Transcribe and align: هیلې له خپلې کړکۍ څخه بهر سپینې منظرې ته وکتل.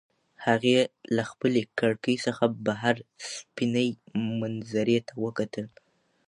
هیلې 0.45 0.79
له 1.15 1.23
خپلې 1.31 1.61
کړکۍ 1.79 2.15
څخه 2.25 2.43
بهر 2.65 2.95
سپینې 3.35 3.87
منظرې 4.41 4.99
ته 5.07 5.13
وکتل. 5.23 5.65